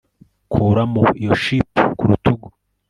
[0.51, 2.47] kuramo iyo chip ku rutugu